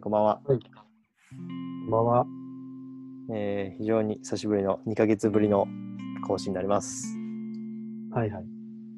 [0.00, 2.26] ーこんばんは、こんばんは。
[3.32, 5.68] えー非常に久しぶりの2ヶ月ぶりの
[6.26, 7.16] 更新になります。
[8.12, 8.44] はいはい。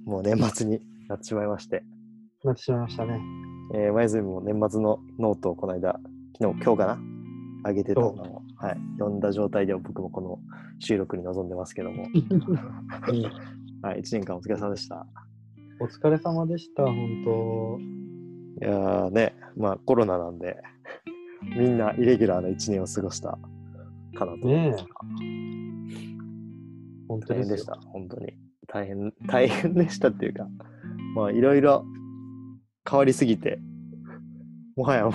[0.07, 1.85] もう年末になってしまいまして、
[2.45, 3.21] なってしまいましたね。
[3.75, 5.99] えー、ワイズも年末のノートをこの間、
[6.39, 6.99] 昨日、今日かな？
[7.65, 10.39] 上げてたのを、はい、読んだ状態で僕もこの
[10.81, 12.05] 収録に臨んでますけども、
[13.83, 15.07] はい、1年間お疲れ様でした。
[15.81, 17.81] お疲れ様でした、本
[18.61, 20.57] いやーね、まあコロナなんで、
[21.57, 23.39] みんなイレギュラーな1年を過ごした
[24.17, 24.49] かなと当。
[24.49, 24.93] ねえ。
[27.09, 28.33] 本当ですよ大変でした、本当に。
[28.69, 30.47] 大変、大変でしたっていうか、
[31.15, 31.85] まあいろいろ
[32.89, 33.59] 変わりすぎて、
[34.77, 35.13] もはやも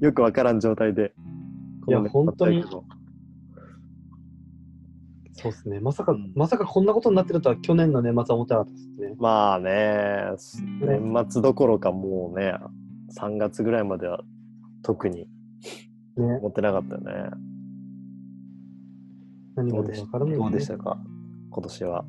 [0.00, 1.12] よくわからん状態で、
[1.88, 2.64] いや本当に
[5.40, 5.78] そうですね。
[5.78, 9.14] まさか、うんまさかこんなことになってるとは去年の年末は思ってなかったですね。
[9.18, 10.32] まあね、
[10.80, 12.54] 年末どころかもうね、
[13.20, 14.20] 3月ぐらいまでは
[14.82, 15.28] 特に
[16.18, 17.12] ね思ってなかったよね。
[19.56, 20.98] 何がどうでしわからない、どうでしたか、
[21.50, 22.04] 今年は。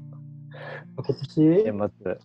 [0.95, 2.17] 今年、年末。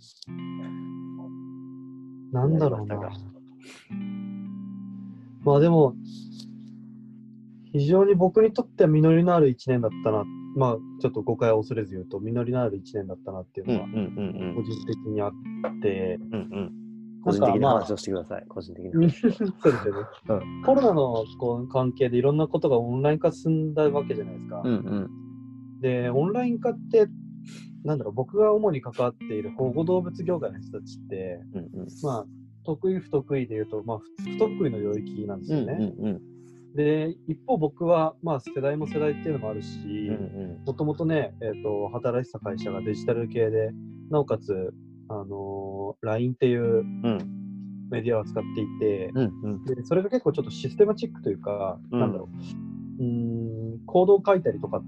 [2.32, 2.96] なんだろうな
[5.44, 5.94] まあでも、
[7.72, 10.24] 非常に僕にとっては実りのある一年だったな。
[10.56, 15.32] まあちょっと誤解を恐れず言うと、実りのある一年だったなっていうのは、個人的にあっ
[15.80, 16.34] て、うん。
[16.34, 16.83] うんうん。
[17.25, 19.11] 個人的な話をしてください、個人的な そう話。
[19.11, 20.47] ですよね。
[20.64, 24.62] コロナのこう関係でいろんなことがオンライン化進んだわけじゃないですか。
[24.64, 25.11] うんうん。
[25.81, 27.06] で、オンライン化って、
[27.84, 31.86] なんだろう、僕が主に関わっている保護動物業界の人たちって、うんうん。
[32.03, 32.27] まあ、
[32.64, 35.94] 得意不得意で言うと、まあ、不不得意の領域なんですよね。
[35.98, 36.20] うんうん
[36.75, 43.70] で、一方僕は、まあ、世代も世代っていうのもあるしうん、もともとね、えっ、と、働いてた会社がデジタル系で、
[44.11, 44.75] なおかつ、
[45.08, 47.19] あのー LINE っていううん。
[47.91, 49.64] メディアを使っていて、うんうん。
[49.64, 52.00] でそれが結構ちょっとシステマチックというか、うん。
[52.00, 52.28] なんだろ
[52.98, 54.82] う、うーん、コードを書いたりとか、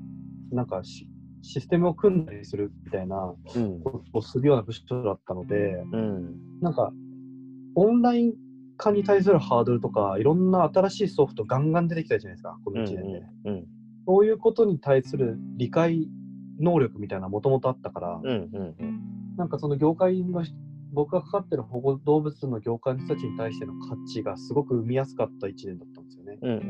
[0.50, 1.06] なんかシ
[1.42, 3.80] システムを組んだりするみたいなうん。
[3.80, 5.54] ことをするような部署だったので、
[5.92, 6.60] うん。
[6.60, 6.90] なんか、
[7.76, 8.34] オンライン
[8.76, 13.22] 化に対するハードルとか、いろんな新しいソフトガンガン出てきたじゃないですか、この1年で。
[13.44, 13.66] うん。
[14.06, 16.08] そういうことに対する理解
[16.60, 18.74] 能力みたいなもともとあったから、うんうん
[19.36, 20.56] なんかその業界の人
[20.92, 26.38] 僕がかかってる保護動物の業界の人たちに対しての価値がすごく生みやすかった1年だったんですよね。
[26.40, 26.68] うんうんうん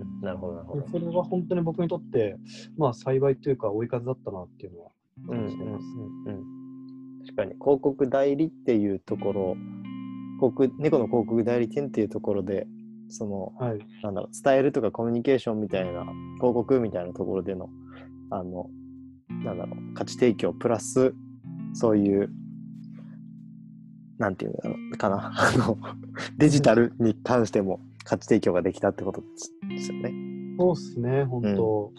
[0.00, 0.20] うん。
[0.20, 0.88] なるほどなるほど。
[0.88, 2.36] それは本当に僕にとって、
[2.76, 4.90] まあ幸いというか追い風だったなっていうのは
[5.28, 6.02] 感じてますね。
[6.26, 6.60] うん
[7.20, 9.56] 確かに広告代理っていうところ
[10.40, 12.66] 広告猫の広告代理店っていうところで
[13.08, 13.78] そのはい。
[14.02, 14.14] なん。
[14.14, 16.04] だろう伝えるとかコミュニケーションみたいな
[16.38, 17.68] 広告みたいなところでの
[18.30, 18.68] あの
[19.44, 21.14] なんだろう価値提供プラス
[21.72, 22.30] そういう
[24.18, 25.78] なんていうんだろうかな あの
[26.36, 29.22] デジタルに関しても価値提供ができたってこと
[29.68, 30.12] ですよね。
[30.58, 31.92] そうっすね、本当、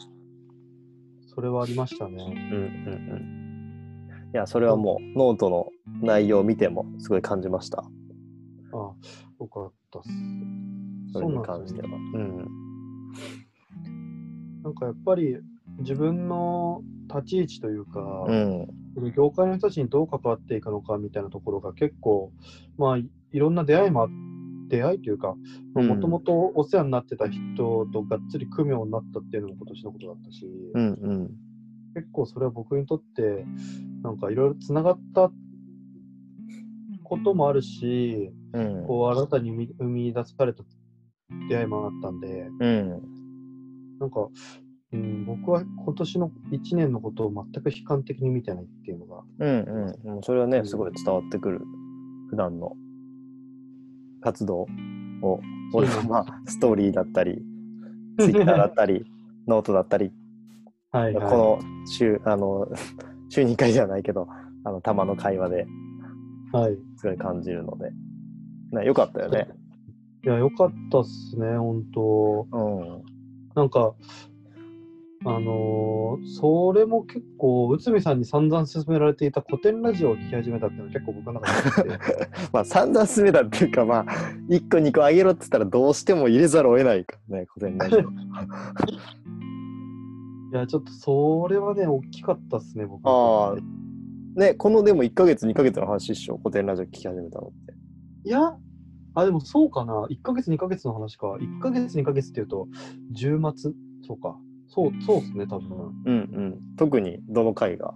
[1.28, 2.24] それはありましたね。
[2.52, 4.10] うんうんうん。
[4.34, 5.70] いやそれはもうノートの
[6.02, 7.80] 内容を見てもすごい感じました。
[7.80, 8.94] ああ、よ
[9.52, 10.10] かったっす。
[11.14, 11.88] それにそうなんですよね関しては。
[11.88, 12.48] うん
[14.64, 15.38] なんかやっぱり
[15.82, 16.82] 自分の
[17.14, 18.68] 立ち位置というか、うん。
[19.16, 22.32] 業界の人たちにどう関わっていくのかみたいなところが結構、
[22.78, 24.08] まあ、いいろんな出会いもあ
[24.68, 25.36] 出会いというか、
[25.76, 25.88] うん。
[25.88, 31.32] もともとお世話になってた人とがっつり組むようになったっていうのも今年のことだったし、うんうん。
[31.94, 33.46] 結構それは僕にとって、
[34.04, 35.32] なんかいろいろつながった
[37.04, 38.86] こともあるし、うん。
[38.88, 40.64] こう新たに生み生み出された
[41.50, 43.02] 出会いもあったんで、うん。
[44.00, 44.30] なんか、
[44.94, 50.24] うん、僕は今年の1年のことを全く悲観的に見てないっていうのが、うんうん。
[50.24, 51.62] それはねすごい伝わってくる
[52.30, 52.76] 普段の。
[54.24, 54.68] 活動
[55.24, 55.40] を
[55.74, 57.44] 俺は まあストーリーだったり
[58.20, 59.04] ツイッターだったり
[59.48, 60.12] ノートだったり。
[60.92, 62.68] はい、はい、この週あの
[63.30, 64.28] 週2回じゃないけど
[64.64, 65.66] あのたまの会話で
[66.52, 66.78] はい。
[66.98, 67.92] すごい感じるので、
[68.72, 69.48] ね、よかったよね。
[70.24, 72.48] いや、よかったっすね、本当。
[72.52, 73.04] うん。
[73.56, 73.96] なんか、
[75.26, 81.90] あのーそれも結構、内海さんに散々勧められていた古典ラジオを聞き始めたっていうのは結構僕の中で
[82.52, 84.06] まあ散々進めたっていうかまあ
[84.50, 88.00] 1個2個あげろって言ったらどうしても入れざるを得ないからね古典ラジオ。
[90.52, 93.56] いや、ちょっとそれはね、大きかったっすね、僕あ
[94.36, 97.74] ねこのでも1ヶ月2ヶ月の話っしょ古典ラジオ聞き始めたのって。
[98.26, 98.58] いや、
[99.14, 102.68] あ、でもそうかな、1ヶ月、2ヶ月の話か、1ヶ月、2ヶ月っていうと、
[103.14, 103.74] 10月、
[104.06, 104.38] そうか、
[104.74, 105.94] そう、そうっすね、多分。
[106.06, 106.60] うんうん。
[106.78, 107.94] 特にどの回が？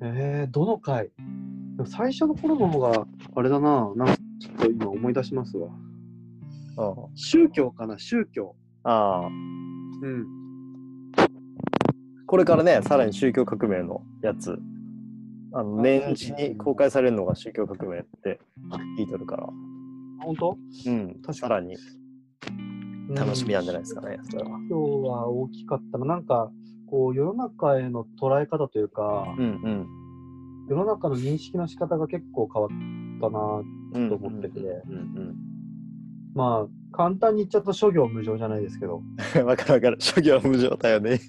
[0.00, 1.10] えー、どの回？
[1.86, 5.68] 最初の頃の方が、あれだな、なんかちょっと今思い出しますわ。
[5.68, 5.74] うん
[7.16, 8.54] 宗教かな、宗教。
[8.84, 10.26] ああ、うん。
[12.26, 14.58] これからね、さらに宗教革命のやつ、
[15.52, 18.40] あのあ年始に公開されるのが宗教革命って
[18.98, 19.48] 聞いてるから、
[20.20, 20.58] 本当？
[20.86, 21.76] うん、確かにさらに
[23.10, 24.50] 楽しみなんじゃないですかね、それは。
[24.50, 26.06] 宗教は大きかったな。
[26.06, 26.50] なんか、
[26.86, 29.86] こう、世の中への捉え方というか、うんうん。
[30.68, 32.70] 世の中の認識の仕方が結構変わっ
[33.20, 33.62] たな。
[33.94, 35.36] うんと思っててうん
[36.34, 39.02] まあ、簡単に言っちゃうと諸行無常じゃないですけど。
[39.36, 39.44] うん。
[39.46, 39.96] わかるわかる。
[40.00, 41.20] 諸行無常だよね。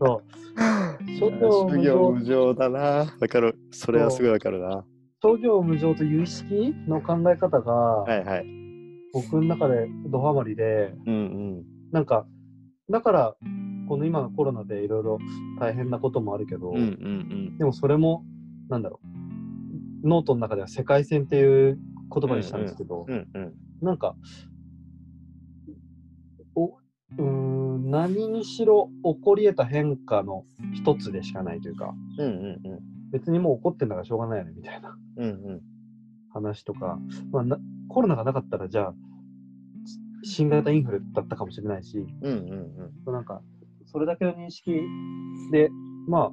[0.00, 1.18] そう。
[1.18, 2.80] 諸行無常無常だな。
[2.80, 3.58] わかる。
[3.70, 4.84] それはすごいわかるな。
[5.22, 8.61] 諸行無常という意識の考え方が、はいはい。
[9.12, 11.18] 僕の中でドハマりで、うんう
[11.60, 11.64] ん。
[11.92, 12.26] なんか、
[12.90, 13.36] だから、
[13.88, 15.18] この今のコロナでいろいろ
[15.60, 18.24] 大変なこともあるけど、うんうんでもそれも、
[18.68, 19.00] なんだろ
[20.04, 21.78] う、ノートの中では世界線っていう
[22.12, 23.28] 言葉にしたんですけど、うん。
[23.34, 23.54] うんうん。
[23.82, 24.16] なんか、
[26.54, 30.44] おうーん何にしろ起こり得た変化の
[30.74, 33.10] 一つでしかないというか、うんうんうん。
[33.10, 35.60] 別にもう起こってんだからしょうがないよねみたいなうんうん。
[36.32, 36.98] 話とか、
[37.30, 37.58] まあ、な
[37.88, 38.94] コロナがなかったらじゃあ、
[40.24, 42.32] 新型インフルだったかもしれないし、うん
[43.06, 43.42] うんなんか、
[43.86, 44.72] それだけの認識
[45.50, 45.70] で、
[46.08, 46.32] まあ、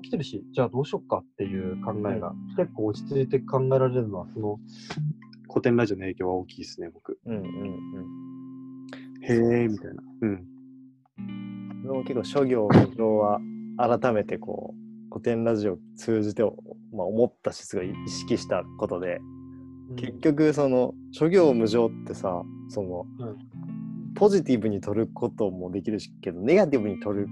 [0.00, 4.58] 起きてるし、じゃあどうしよっかっていう考えが、結構落ち着いて考えられるのは、その
[5.48, 7.18] 古典ラジオの影響は大きいですね、僕。
[7.24, 7.36] うん。
[7.36, 8.26] うんうん
[9.28, 9.34] へ
[9.64, 10.02] え、みたいな。
[10.22, 10.46] うん。
[12.04, 13.40] 結構諸行無常は
[13.76, 19.20] 改めてこう古典ラジオを通じて、まあ、思ったしすごい意識したことで、
[19.94, 23.36] 結局その諸行無常ってさその、うん。
[24.16, 27.28] ポジティブに取ることもできるしけどネガティブに取る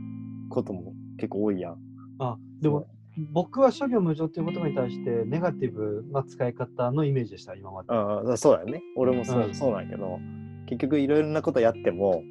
[0.51, 1.77] ことも結構多いやん。
[2.19, 2.87] あ、でも、
[3.33, 7.89] 僕は諸行無常っていう言葉に対して、ネガティブな使い方のイメージでした、今まで。
[7.91, 8.83] ああそうだよね。
[8.97, 9.55] 俺もそう,、うん。
[9.55, 10.19] そうなんやけど
[10.67, 12.23] 結局いろいろなことやっても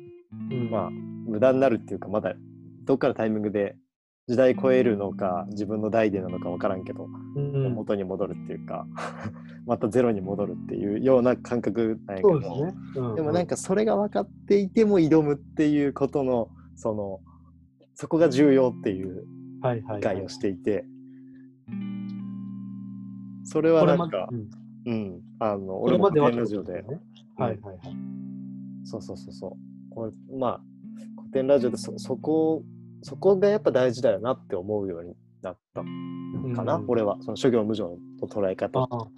[0.52, 0.70] うん。
[0.70, 2.36] まあ無駄になるっていうかまだ
[2.84, 3.76] どっかのタイミングで
[4.28, 8.88] 時代超えるのか自分の代でなのか分からんけど、うん、元に戻るっていうか
[9.68, 12.40] またゼロに戻るっていうような感覚なんやけど。
[12.40, 12.74] ですね。
[12.96, 17.20] うん、でもなんかそれが分かっていても挑むっていうことのその
[17.96, 19.26] そこが重要っていう
[19.62, 19.98] はいはい、はい。
[19.98, 20.86] 理解をしていて。
[23.46, 24.50] それはなんかうん。
[24.86, 25.22] うん。
[25.40, 27.02] あのこ俺も古典ラジオで、ね
[27.36, 27.96] はいはいはい。
[28.86, 29.94] そうそうそうそう。
[29.94, 30.62] これまあ
[31.18, 32.64] 古典ラジオでそそこ
[33.04, 35.82] そこがやっぱ大事だよなって思うようになった
[36.56, 36.86] かな、うん。
[36.88, 37.18] 俺は。
[37.22, 38.82] その諸行無常の捉え方。
[38.82, 39.10] を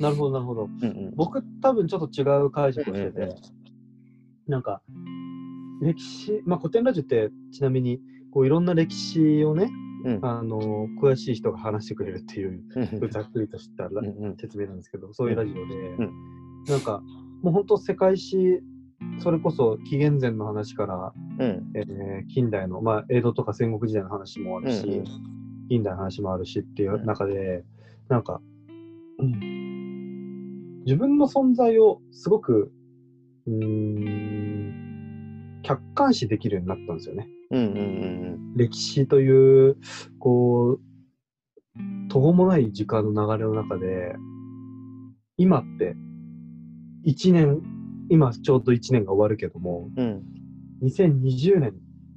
[0.00, 0.64] なるほどなるほど。
[0.64, 1.14] うんうん。
[1.16, 3.34] 僕多分ちょっと違う解釈をしてて、うんうん
[4.48, 4.82] なんか
[5.80, 8.00] 歴史、まあ、古典ラジオってちなみに
[8.32, 9.70] こういろんな歴史をね、
[10.04, 10.18] うん。
[10.22, 13.88] あの詳しい人が話してくれるっていううんざっくりとした
[14.40, 15.98] 説明なんですけど、そういうラジオで、ん。
[16.66, 17.00] なんか
[17.42, 18.60] もう本当世界史
[19.18, 21.72] それこそ紀元前の話から、うん。
[21.74, 25.04] えー近代の、まあ、江戸とか戦国時代の話もあるし、うんうん。
[25.68, 27.64] 近代の話もあるしっていう中で、
[28.08, 28.40] なんか、
[29.18, 32.72] うん、自分の存在をすごく、
[33.46, 37.28] うーん、客観視できるようになったんですよね。
[37.50, 38.10] うんうんうん
[38.56, 39.76] 歴史という、
[40.18, 40.80] こう、
[42.08, 44.16] 途方もない時間の流れの中で、
[45.36, 45.94] 今って、
[47.06, 47.62] 1年、
[48.10, 50.22] 今ちょうど1年が終わるけども、うん。
[50.82, 51.74] 2020年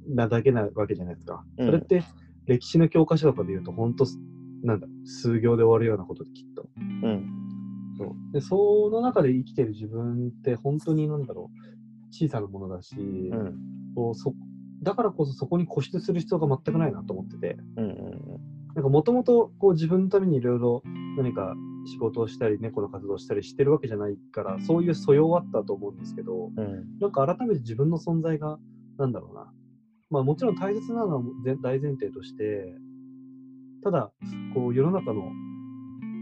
[0.08, 1.44] なだけなわけじゃないですか。
[1.58, 1.66] うん。
[1.66, 2.02] それって
[2.46, 4.04] 歴史の教科書とかで言うと、本当
[4.62, 6.68] なんだ数行で終わるようなことできっと。
[6.78, 8.32] うん。
[8.32, 13.56] で、その中で生きてる自分って本当になんだろう、小さなものだし、うん。
[13.94, 14.34] こうそ
[14.82, 20.82] だからこそそこに固執する必要が全くないなと思ってて、うんうんなんかもともとこう自分のためにいろいろ
[21.16, 21.54] 何か
[21.86, 26.98] 仕事をしたり、猫の活動をしたりしてるわけじゃないから、そういう素養はあったと思うんですけど、うん。
[27.00, 28.58] なんか改めて自分の存在が、
[28.98, 29.52] なんだろうな。
[30.10, 32.74] まあもちろん大切なのは前大前提として、
[33.82, 34.12] ただ、
[34.54, 35.30] こう世の中の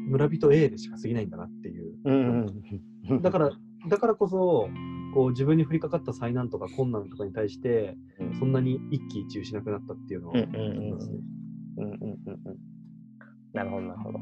[0.09, 1.95] 村人 A でしか過ぎないんだなっていう。
[2.05, 2.47] うん
[3.11, 3.51] うんだから、
[3.89, 4.69] だからこそ、
[5.15, 8.39] こう自分に降りかかった災難とか困難とかに対して、うん。
[8.39, 11.01] そんなに一喜一憂しなくなったっていうのは、うんうんうんうん
[11.77, 12.73] うんうんうん。
[13.53, 14.19] なるほどなるほど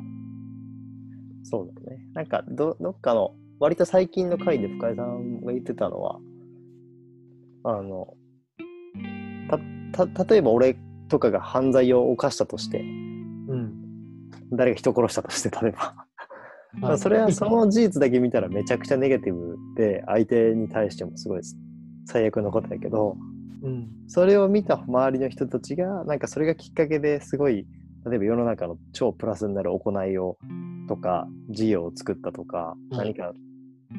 [1.50, 6.18] そうだねなんかどどっかの割と最近の回で深井さんが言ってたのは
[7.64, 8.14] あの
[9.92, 10.76] たた例えば俺
[11.08, 13.74] とかが犯罪を犯したとしてうん。
[14.52, 15.74] 誰が人殺したとして例え
[16.80, 21.42] ばそれはその事実だけ見たらめちゃくちゃネガティブで相手に対してもすごい
[22.06, 23.16] 最悪のことだけど
[23.62, 23.88] うん。
[24.06, 27.66] それを見た周りの人たちがなんかそれがきっかけですごい
[28.06, 30.38] 例えば世の中の超プラスになる行いを
[30.88, 33.32] とか事業を作ったとか、うん何か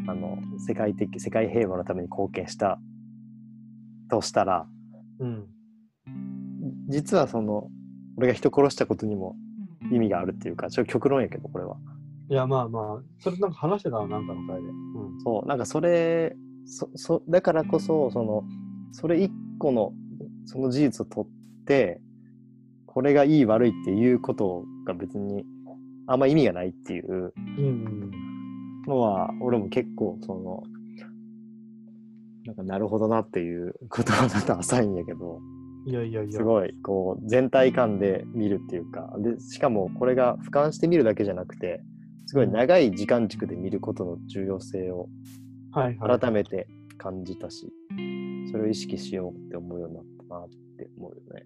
[0.07, 2.79] あの世界的世界平和のために貢献した
[4.09, 4.65] としたら
[5.19, 5.47] うん。
[6.87, 7.67] 実はその
[8.17, 9.35] 俺が人殺したことにも
[9.91, 11.75] 意味があるっていうかちょっと極論やけどこれは
[12.29, 14.69] いや、まあまあ、それなんか話してたの、なんかの回で。
[14.69, 15.21] うん。
[15.21, 16.33] そうなんかそれ
[16.65, 18.43] そそだからこそその
[18.93, 19.91] それ一個の
[20.45, 21.99] その事実を取って
[22.93, 25.45] これがいい悪いっていうことが別に
[26.07, 28.11] あんま意味がないっていううん。
[28.85, 30.63] のは俺も結構その
[32.45, 35.39] なんかなるほどなっていう言葉だと浅いんやけど
[35.85, 36.31] いやいやいや。
[36.31, 41.81] すごいこう全体感で見るっていうかでしかもこれが俯瞰して見るだけじゃなくて
[42.25, 45.07] すごい長い時間軸で見ることの重要性を。
[45.73, 46.67] 改めて
[46.97, 47.71] 感じたし、
[48.51, 51.45] それを意識しようって思うようになったなって思うよね。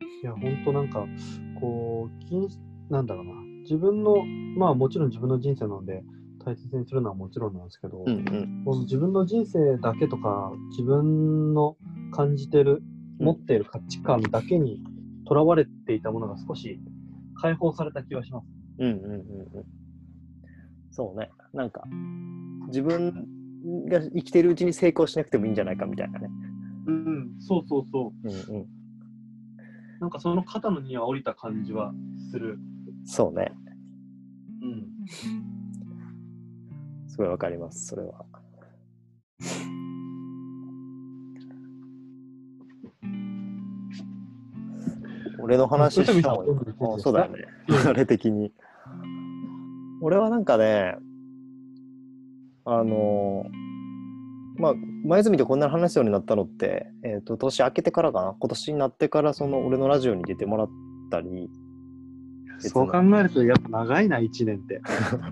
[0.00, 1.06] いや、ほんとなんか、
[1.60, 2.08] こ
[2.88, 3.32] う、なんだろうな。
[3.62, 4.24] 自分の、
[4.56, 6.02] まあもちろん自分の人生なので、
[6.44, 8.80] 大切にするのはもちろんなんですけど、うんうん。
[8.82, 11.76] 自分の人生だけとか、自分の
[12.12, 14.80] 感じてる、うん持っている価値観だけに
[15.26, 16.80] とらわれていたものが少し
[17.40, 18.46] 解放された気がします。
[18.78, 19.64] うんうんうんうん。
[20.90, 21.30] そうね。
[21.52, 21.84] なんか、
[22.68, 23.26] 自分
[23.88, 26.28] が生きてるうちに成功しなくてもいいんじゃないかみたいなね。
[26.86, 28.28] うん、そうそうそう。
[28.28, 28.66] うんうん。
[30.04, 31.94] なんかその肩の荷は降りた感じは
[32.30, 32.58] する。
[33.06, 33.50] そうね。
[34.60, 34.86] うん。
[37.08, 38.26] すごいわかります、それは。
[45.42, 47.46] 俺の話したもんあそうだよね。
[47.66, 48.52] 流れ的に。
[50.02, 50.96] 俺はなんかね、
[52.66, 53.46] あの
[54.58, 58.34] まあ、前住とこんな話すようになったのって、えっ、と、年明けてからかな？
[58.38, 60.68] 今年になってから、その、俺のラジオに出てもらっ
[61.10, 61.50] たり、
[62.58, 64.80] そう考えるとやっぱ長いな、1年って。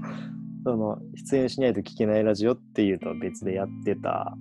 [0.64, 4.37] その、出演しないと聞けないラジオっていうとは別でやってた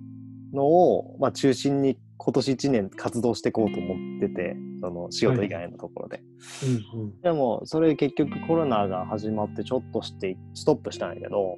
[0.52, 6.22] のを、まあ、中心に今年1年活動していこうと思ってて、その、仕事以外のところで。
[6.94, 7.20] うんうん。
[7.22, 11.56] でも、それ結局コロナが始まってちょっとして、ストップしたんやけど、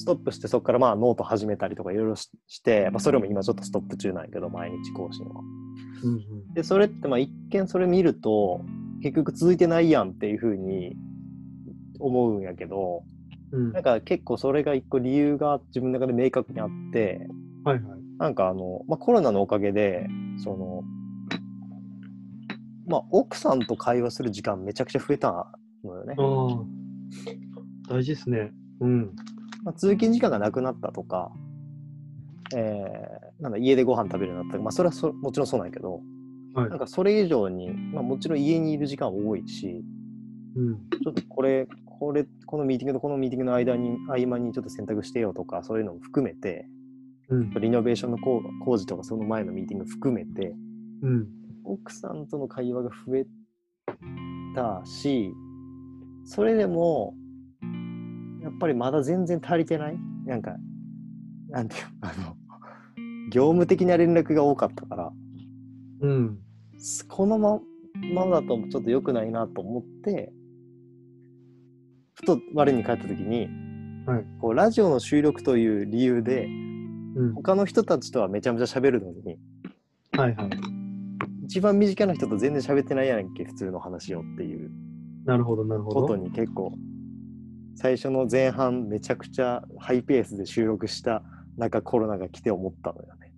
[0.00, 5.42] ストップしてそこからまあノート始めたりとかいろいろしして、まあ、それも今ちょっとストップ中なんやけど、毎日更新は。
[6.02, 8.64] うんうん、で、それってまあ一見それ見ると、
[9.02, 10.96] 結局続いてないやんっていうふうに
[11.98, 13.04] 思うんやけど、
[13.52, 17.26] うんなんか結構それが一個理由が自分の中で明確にあって、
[17.64, 18.00] はいはい。
[18.18, 20.06] なんかあの、まあ、コロナのおかげで、
[20.42, 20.82] その、
[22.86, 25.52] まあ、奥さんと会話する時間めちゃくちゃ増えた
[25.84, 26.16] のよね。
[27.88, 28.50] 大事ですね。
[28.80, 29.14] うん。
[29.62, 31.32] まあ、通勤時間がなくなったとか、
[32.54, 36.00] えーなんだ家でご飯食べるようになったとか、まあ、それはそもちろんそうなんやけど、
[36.52, 39.82] はいなんかそれ以上に、まあ、もちろん家にいる時間多いし、
[40.56, 40.74] うん。
[41.02, 46.66] ちょっとこれ、これ、このミーティングとこのミーティングの間に、合間にちょっと選択してよとか、そういうのも含めて、
[47.28, 47.50] うん。
[47.54, 50.54] リノベーションの工工事とかその前のミーティング含めて、
[51.02, 51.28] うん。
[51.64, 53.26] 奥さんとの会話が増え
[54.56, 55.32] たし、
[56.24, 57.14] それでも、
[58.42, 59.98] やっぱりまだ全然足りてない？
[60.26, 60.56] なんか、
[61.50, 62.08] なんていうの？
[62.08, 62.36] あの、
[63.30, 65.12] 業務的な連絡が多かったから、
[66.02, 66.38] うん。
[67.08, 67.60] このま
[68.14, 70.32] まだとちょっと良くないなと思って、
[72.14, 73.48] ふと我に返った時に、
[74.06, 76.46] はいこうラジオの収録という理由で、
[77.16, 77.34] うん。
[77.34, 79.38] 他の人たちとはめちゃめちゃ喋るのに、
[80.12, 80.50] はいはい。
[81.44, 84.70] 一番身近な人と全然喋ってないやんけ、普通の話をっていう
[85.24, 86.16] なるほど、なるほことど。
[86.16, 86.72] に結構、
[87.80, 91.22] 最初の前半めちゃくちゃハイペースで収録した
[91.56, 93.32] 中コロナが来て思ったのよね。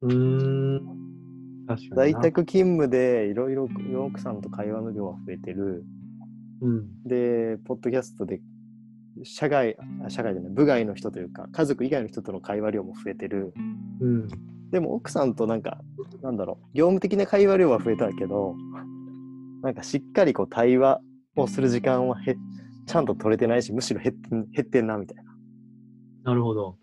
[0.00, 0.80] うーん。
[1.94, 3.68] 在宅勤務でいろいろ
[4.06, 5.84] 奥さんと会話の量が増えてる。
[6.62, 7.02] うん。
[7.04, 8.40] で、ポッドキャストで
[9.24, 13.52] 社外、あ社外じゃない、部外の人というか、家族以外の人との会話量も増えてる。
[14.00, 14.28] うん。
[14.70, 15.82] でも奥さんとなんか、
[16.22, 18.56] なんだろう、業務的な会話量は増えたけど、
[19.62, 21.02] なんかしっかりこう対話
[21.36, 22.36] をする時間はへ
[22.86, 25.32] ちゃんと取れてないし、むしろ減ってん減ってんなみたいな。
[26.24, 26.76] なるほど。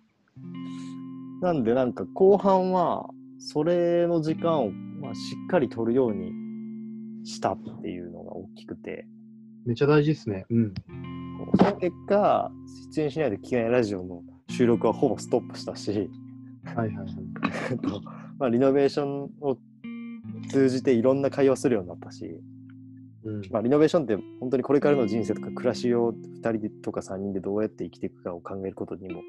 [1.42, 6.34] なんでなんか後半は、それの時間を、まあ、しっかり取るように
[7.26, 9.08] したっていうのが大きくて、
[9.66, 10.46] めっちゃ大事ですね。
[10.50, 10.74] うん。
[11.58, 12.52] その結果、
[12.94, 16.10] 出演しないと聞けないラジオの収録はほぼストップしたし、
[16.66, 17.08] はいはいはい。
[17.72, 18.02] えっと
[18.38, 19.58] まあ、リノベーションを
[20.50, 22.42] 通じていろんな会話するようになったし、
[23.24, 23.42] うん。
[23.52, 29.22] まあ、リノベーションって本当にこれからの人生とか暮らしを2人でとか3人でどうやって生きていくかを考えることにも、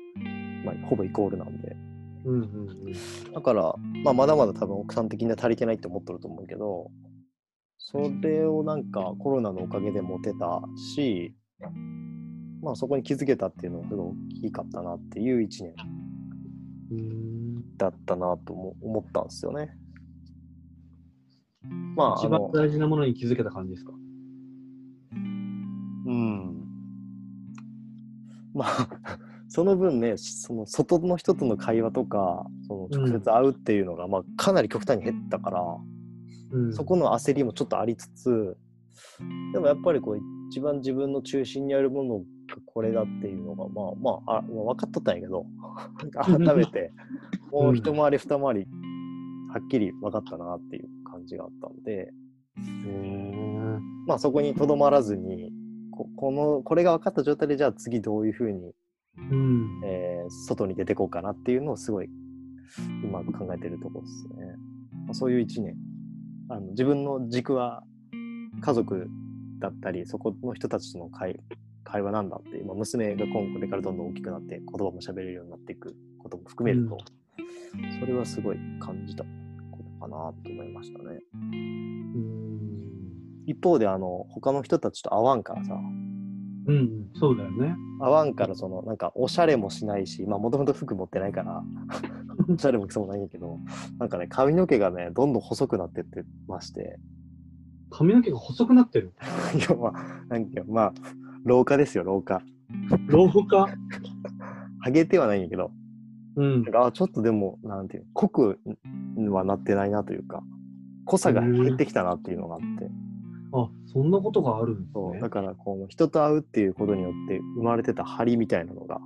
[0.65, 1.77] まあ、ほぼイコールなんで。
[2.25, 3.33] うんうんうん。
[3.33, 6.91] だから、まあ、まだまだ多分奥さん的には足りてないって思ってると思うけど、
[7.79, 10.61] それをなんかコロナのおかげで持てた
[10.95, 11.35] し、
[12.63, 15.75] まあ、そこに気づけたっていうのはすごい大きかったなっていう一年
[16.91, 19.77] うんだったなとも思ったんですよね。
[21.97, 23.93] まあ、一番大事なものに気づけた感じですか？
[25.13, 25.17] う
[26.13, 26.65] ん。
[28.55, 28.89] まあ、
[29.49, 35.63] その分ね、その外の人との会話とか、その直接会うっていうのが、まあ、かなり極端に減ったから、
[36.53, 36.73] うん。
[36.73, 38.57] そこの焦りもちょっとありつつ、
[39.53, 40.19] でもやっぱりこう、
[40.51, 42.25] 一番自分の中心にあるものが
[42.67, 45.47] これだっていうのが、まあまあ、あまあ分かっとったんやけど、
[46.13, 46.93] 改めて、
[47.53, 48.67] もう一回り二回り、
[49.53, 50.89] はっきり分かったなっていう
[51.21, 52.11] 感じがあったので、
[54.07, 55.53] まあそこにとどまらずに
[55.91, 58.73] ここのこれが分かった状態でじゃあ次どういうふうに、
[59.31, 59.81] うん。
[59.85, 60.11] えー
[60.47, 62.09] 外に出てこうかなっていうのをすごい
[63.03, 64.47] 今考えてるところですね。
[65.07, 65.75] まあ、そういう一年。
[66.49, 67.83] あの自分の軸は
[68.61, 69.09] 家族
[69.59, 71.41] だったりそこの人たちとの会
[71.85, 76.99] 会話なんだっていう、まあ、娘が今これからどんどん大きくなって言葉も喋れるようになっていくことも含めると、
[77.99, 79.25] それはすごい感じた
[80.01, 81.21] かなと思いましたね。
[81.35, 82.41] うん。
[83.47, 85.75] 一方であの他の人たちと会わんからさ
[86.67, 87.75] うん、そうだよね。
[88.01, 91.63] 合わんからそのなんかおしゃれもしないしまあもともと服持ってないから
[92.49, 93.59] おしゃれもそうもないんやけど
[93.99, 96.99] なんかね髪の毛がねどんどん細くなってってまして
[97.91, 99.13] 髪の毛が細くなってる？
[99.69, 99.95] 要は
[100.29, 100.93] なんかまあ
[101.45, 102.43] 老化ですよ老化
[103.09, 103.67] 老化？
[104.81, 105.73] ハゲてはないんやけど
[106.37, 108.61] うんあちょっとでもなんていう濃く
[109.31, 110.43] はなってないなというか
[111.05, 112.91] 濃さが減ってきたなっていうのがあって
[113.53, 115.29] あ、そんなことがあるんですねそうだ。
[115.29, 119.01] からこの人と会うっていうことによって生まれてた張りみたいなのが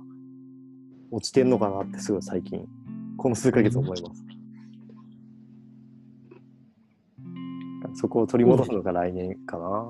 [1.11, 2.65] 落ちてんのかなってすごい最近
[3.17, 4.23] この数ヶ月思います。
[7.97, 9.87] そこを取り戻すのが来年かな。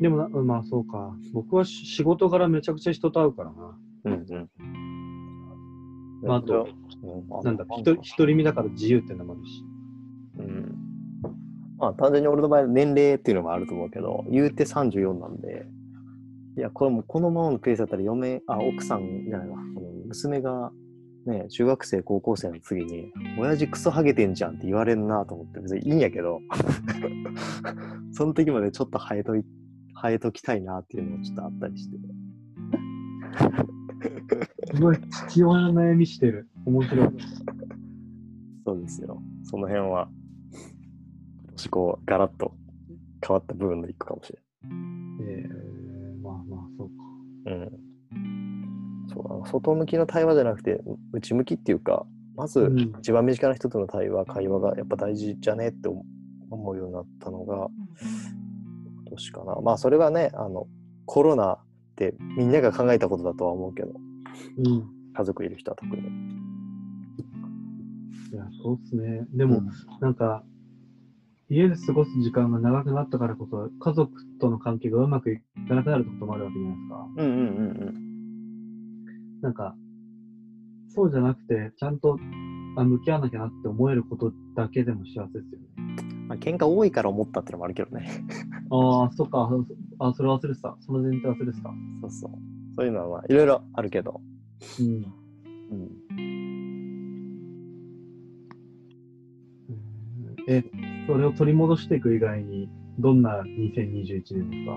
[0.00, 1.16] でもな、まあそうか。
[1.32, 3.78] 僕はし仕事柄めちゃくちゃ人と会うからな。
[4.04, 4.50] うんうん。
[6.22, 6.68] まああと、
[7.02, 9.64] うんなんだ、独り身だから自由ってのもあるし。
[10.38, 10.74] うん。
[11.78, 15.66] まあ単純に俺の場合年齢っていうのもあると思うけど、言うて34なんで、
[16.56, 19.56] いや、これもこのままのペースだったら嫁、あ、奥さんじゃないわ、
[20.06, 20.70] 娘が
[21.26, 26.40] ね、中学生、高校生の次に、親父クソハゲてんじゃんって言われんなと思って、別にいいんやけど、
[28.12, 29.44] その時までちょっと生えとい、
[29.94, 31.96] 生えときたいなっていうのもちょっとあったりして。
[34.74, 36.48] すごい父親の悩みしてる。
[36.66, 37.08] 面白い。
[38.66, 39.22] そうですよ。
[39.44, 40.08] その辺は、
[40.52, 42.54] 今年こう、ガラッと
[43.26, 44.38] 変わった部分の一個かもしれ
[45.20, 47.50] えー、まあまあ、そうか。
[47.50, 47.68] ない。
[48.14, 49.08] うん。
[49.12, 52.06] そうあの外向きの対話じゃなくて、う内向きっていうか、
[52.36, 56.04] まずうん一番身近な人との対話、会話がやっぱ大事じゃねって思
[56.50, 59.56] 思うようになったのが、今年かな。
[59.62, 60.66] まあ、それはね、あの、
[61.06, 61.58] コロナっ
[61.96, 63.92] てみんなが考えたことだとは思うけど、
[64.58, 64.90] うん。
[65.14, 66.02] 家族いる人は特に。
[66.02, 66.06] い
[68.36, 69.26] や、そうっすね。
[69.32, 69.62] でも、
[70.00, 70.44] なんか、
[71.48, 77.06] 家で過ごす時間が長くなったからこそ、家族との関係がうまくいかなくなることもあるわけじゃないですか。
[77.16, 77.40] うんうんう
[77.90, 77.94] ん
[79.42, 79.76] なんか、
[80.88, 82.18] そうじゃなくて、ちゃんと
[82.76, 85.66] あ向き合わなきゃなって思えることだけでも幸せですよね。
[85.76, 86.28] うん。
[86.28, 88.08] まあ、喧嘩多いから思ったってのもあるけどね。
[88.70, 89.50] ああ、そっか。
[89.98, 90.78] あ、それ忘れてた。
[90.80, 91.68] その前提忘れてた。
[92.00, 92.53] そうそう。
[92.76, 94.20] そういうのはまあ、いろいろあるけど。
[94.80, 94.86] うん。
[95.70, 95.90] うん。
[100.46, 100.62] え、
[101.06, 104.72] それを取り戻していく以外に、どんな2021年ですか？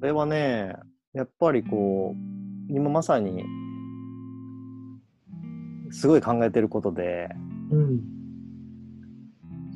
[0.00, 0.74] これはね、
[1.12, 3.44] やっぱりこう、今まさに、
[5.90, 7.28] すごい考えてることで、
[7.70, 8.00] うん。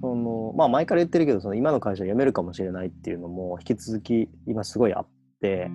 [0.00, 5.06] その、まあ前から言ってるけど、その今の会社辞めるかもしれないっていうのも引き続き今すごいあっ
[5.40, 5.70] て、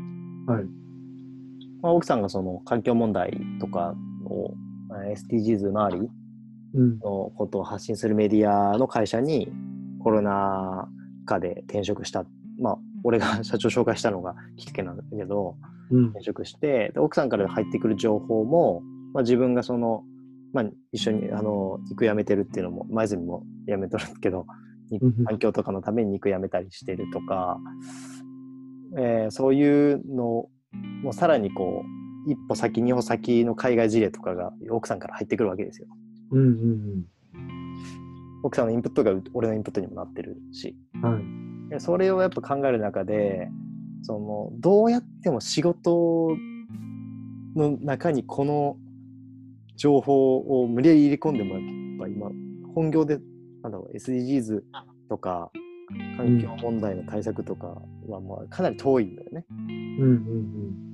[0.47, 0.63] はい。
[1.81, 4.53] まあ、奥さんがその環境問題とかを、
[5.07, 6.09] えー SDGs 周り
[6.75, 6.99] うん。
[6.99, 9.51] のことを発信するメディアの会社に
[9.99, 10.87] コロナ
[11.25, 12.25] 禍で転職した。
[12.59, 15.55] まあ、俺が社長紹介したのがきっかけなんだけど、
[15.91, 16.05] うん。
[16.09, 18.81] 転職してで奥さんから入ってくる情報も、
[19.13, 20.03] まあ、自分がその、
[20.53, 24.45] まあ、一緒にあの肉やめてるっていうのも前泉もやめとるけど
[24.89, 27.57] 肉うん環境とかのために肉やめたりしてるとか、
[28.97, 30.45] えーそういうの
[31.03, 31.83] もさらにこ
[32.27, 35.87] う一歩先二歩先の海外事例とかが奥さんから入ってくるわけですよ。
[36.31, 37.05] うんうん
[38.43, 41.01] 奥さんのインプットが俺のインプットにもなってるしうん。
[41.01, 41.23] はい。
[41.69, 43.49] でそれをやっぱ考える中で
[44.01, 46.35] そのどうやっても仕事
[47.55, 48.77] の中にこの
[49.77, 51.63] 情報を無理やり入れ込んでもやっ
[51.99, 52.29] ぱ今
[52.75, 53.19] 本業で
[53.61, 54.61] なんだろう SDGs
[55.09, 55.51] とか
[56.17, 57.67] 環境問題の対策とか
[58.07, 59.45] はまあかなり遠いんだよね。
[59.49, 60.93] うんうん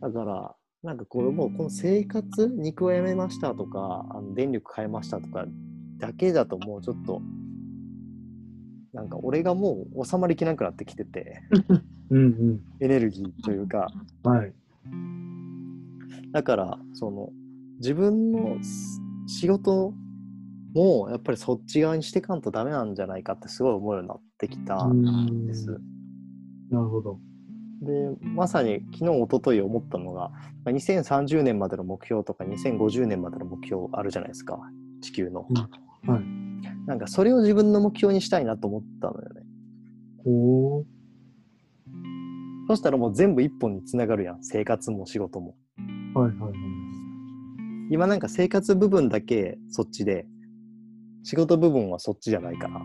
[0.00, 5.44] だから、なんかこれもうこの生活、肉をやめましたとか、あの電力変えましたとか
[5.98, 7.20] だけだともうちょっと、
[8.94, 11.42] なんか俺がもう収まりきなくなってきてて、
[12.10, 12.18] うん。
[12.18, 13.92] うんエネルギーというか、
[14.24, 14.32] うん。
[14.32, 14.54] はい。
[16.32, 17.30] だから、その、
[17.76, 19.92] 自分のす仕事
[20.74, 25.66] もやっぱりそっち側にしていかんとダメなんじゃないかってすごい思うようになってきたんです。
[26.70, 27.18] なるほど。
[27.82, 34.58] で、まさに昨日、一昨日思ったのが、まあ2030年までの目標とか2050年までの目標あるじゃないですか、
[35.00, 35.46] 地球の。
[35.48, 35.56] うん
[36.02, 36.24] はい。
[36.86, 39.42] なんかそれを自分の目標にしたいなと思ったのよね。
[40.24, 40.84] おー。
[42.68, 45.56] そしたらもう全部一本につながるやん、生活も仕事も。
[46.14, 46.52] はいはいはい。
[47.90, 50.26] 今なんか生活部分だけそっちで、
[51.22, 52.80] 仕事部分はそっちじゃないから。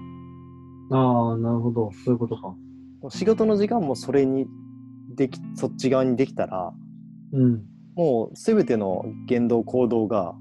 [0.98, 1.92] ああ、なるほど。
[2.04, 2.56] そういうことか。
[3.10, 4.48] 仕事の時間もそれに
[5.16, 6.74] でき、そっち側にできたら、
[7.34, 7.64] うん。
[7.96, 10.36] もう全ての言動行動が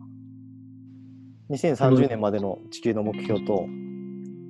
[1.51, 3.67] 2030年までの地球の目標と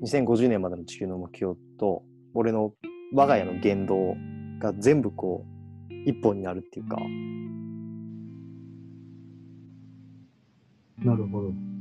[0.03, 2.03] 2050年までの地球の目標と
[2.33, 2.73] 俺の
[3.13, 4.15] 我が家の言動
[4.59, 5.45] が全部こ
[5.91, 6.97] う一本になるっていうか
[10.99, 11.74] なるほど。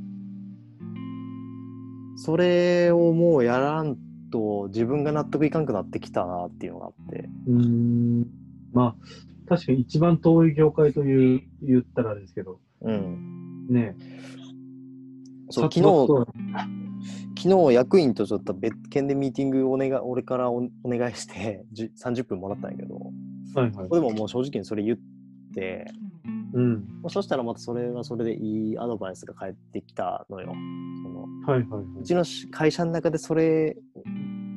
[2.24, 3.98] それをもうやらん
[4.32, 7.28] と自分が納得いかんくなってきたなっていうのがあって。
[7.46, 8.26] うーん。
[8.72, 13.66] まあ、確かに一番遠い業界という言ったらですけど、うん。
[13.68, 13.94] ね。
[15.50, 15.82] そう昨日
[17.38, 22.94] 昨日役員とちょっと別件でミーティングお願い俺からおお願いしてじゅ30分もらったんやけど。
[23.54, 23.90] はいはい。
[23.90, 24.98] でももう正直にそれ言っ
[25.54, 25.92] て
[26.54, 26.74] うん。
[27.02, 30.54] まあそしたらまたそれはそれでいいアドバイスが返ってきたのよ。
[31.02, 33.76] そのはいはいはいうちのし会社の中でそれ、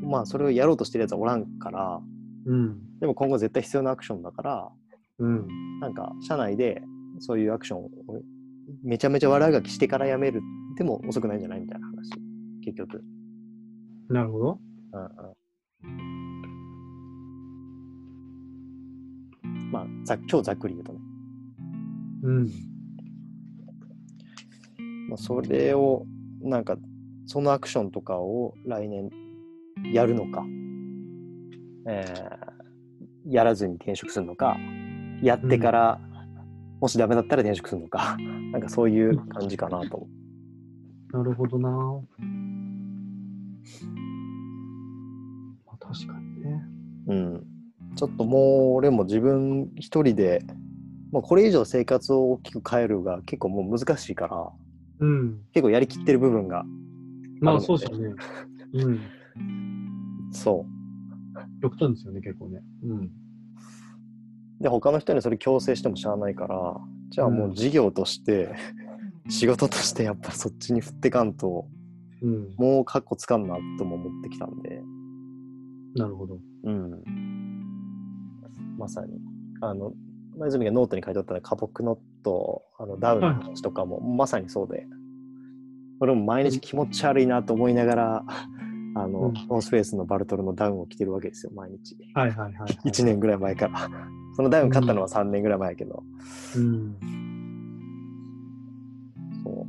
[0.03, 1.99] まあそれをやろうとしてるやつはおらんから、
[2.45, 2.99] うん。
[2.99, 4.69] でも今後絶対必要なアクションだから、
[5.19, 5.47] うん。
[5.79, 6.83] なんか社内で
[7.19, 7.89] そういうアクションを
[8.83, 10.43] めちゃめちゃ悪あがきしてからやめる
[10.77, 12.11] でも遅くないんじゃないみたいな話。
[12.63, 13.03] 結局。
[14.09, 14.59] なるほど。
[14.93, 15.09] うんうん。
[19.71, 20.99] まあざ超ざっくり言うとね。
[22.23, 22.49] うん。
[25.09, 26.05] まあ、それを
[26.41, 26.77] なんか
[27.25, 29.09] そのアクションとかを来年
[29.93, 30.45] やるのか、
[31.87, 32.57] えー
[33.29, 34.57] やらずに転職するのか。
[35.21, 35.99] やってから、
[36.79, 38.17] もしダメだったら転職するのか。
[38.51, 39.97] なんかそういう感じかなと。
[39.97, 40.07] 思
[41.11, 41.69] なるほどな。
[45.65, 46.63] まあ確かにね。
[47.07, 47.47] う、うん、
[47.95, 48.41] ちょっともう
[48.75, 50.45] 俺も自分一人で
[51.11, 54.51] もうこれ以上生活を大きく変えるが結構もう難しいから
[54.99, 55.41] うん。
[55.53, 56.63] 結構やりきってる部分が
[57.39, 58.15] まあそうですよね。
[58.73, 58.99] うん。
[60.31, 60.77] そう
[61.61, 62.61] 極端ですよね、結構ね。
[62.83, 63.11] うん。
[64.59, 66.77] で他の人にそれ強制してもしゃあないから
[67.09, 68.55] じゃあもう事業として、
[69.29, 71.67] 仕事としてやっぱそっちに振ってかんと
[72.21, 72.53] うん。
[72.57, 74.81] もうカッコつかんなとも思ってきたんで
[75.95, 76.39] なるほど。
[76.63, 77.03] うん
[78.77, 79.19] まさに
[79.61, 79.93] あの
[80.37, 84.85] 前泉がノートに書いてあった KAPOK KNOT あのダウンの話とかも、まさにそうで
[85.99, 88.23] 俺も毎日気持ち悪いなと思いながら
[88.95, 92.89] あの、うん THE NORTH FACE のバルトロのダウンを着てるわけですよ毎日はいはいはい、はい。
[92.89, 93.89] 1年ぐらい前から
[94.35, 96.03] そのダウン買ったのは3年ぐらい前やけど、
[96.55, 96.95] うん。
[99.43, 99.67] そう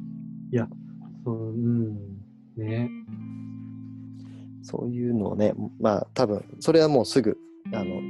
[1.25, 1.99] そう、うん。
[2.57, 2.91] ね。
[4.63, 7.39] そういうのをね、まあ多分、それはもうすぐ、
[7.73, 8.01] あの、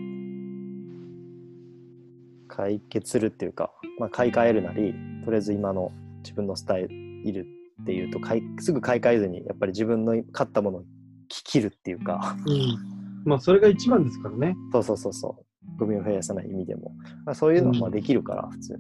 [2.59, 4.93] 解決するっていうか、まあ買い替えるなり、
[5.25, 5.93] とりあえず今の
[6.25, 7.47] 自分のスタイル
[7.83, 10.85] っていうと、買いすぐ買い替えずに、やっぱり自分の買ったものを
[11.29, 12.77] 切るっていうか、うん。
[13.25, 14.57] まあそれが一番ですからね。
[14.73, 16.91] そうそうそうそう、ゴミを増やさない意味でも、
[17.25, 18.79] まあ、そういうのはまあできるから、普通に。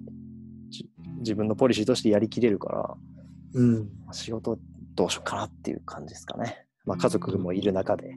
[0.70, 2.96] じ自分のポリシーとしてやりきれるから、
[3.54, 3.74] うん。
[4.06, 4.58] まあ仕事
[4.96, 6.66] どうしようかなっていう感じですかね。
[6.84, 8.16] まあ家族もいる中で。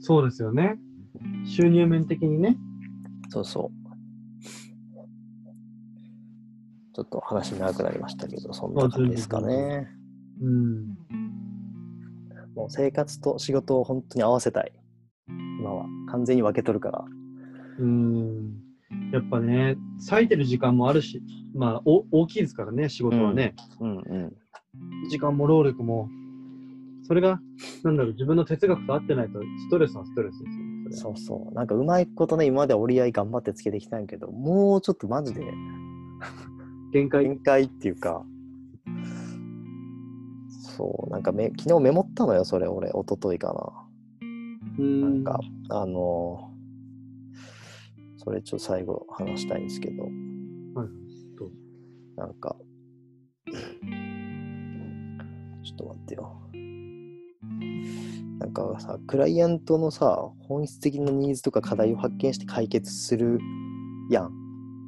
[0.00, 0.78] そうですよね。
[1.44, 2.56] 収入面的にね。
[3.28, 3.83] そうそう。
[6.94, 9.88] ちょっと話長くなりましたけど、そんな感じですかね。
[10.40, 10.86] うん。
[12.54, 14.72] もう生活と仕事を本当に合わせたい。
[15.58, 17.04] 今は完全に分け取るから。
[17.80, 18.54] うん。
[19.12, 19.76] やっぱね、
[20.08, 21.20] 割いてる時間もあるし、
[21.52, 23.56] まあお大きいですからね、仕事はね。
[23.80, 24.32] うんうん。
[25.10, 26.08] 時間も労力も。
[27.06, 27.40] それが、
[27.82, 30.84] なんだろう、自分の哲学と合ってないと、ストレスはストレスですよね。
[30.84, 31.54] それそうそう。
[31.54, 35.42] なんかうまいことね、今まで折り合い頑張ってつけてきたんやけど、もうちょっとマジで
[36.94, 37.24] 限界。
[37.24, 38.24] 限界っていうか、
[40.48, 44.84] そう、なんかめ昨日メモったのよ、それ俺、一昨日かな。
[44.84, 46.54] ななんか、あのー
[48.16, 50.12] それちょっと最後話したいんですけど、はい
[51.38, 51.50] ど
[52.16, 52.56] なんか、
[55.62, 56.40] ちょっと待ってよ。
[58.38, 63.38] なんかさ、クライアントのさ、本質的なニーズとか課題を発見して解決する
[64.10, 64.30] やん。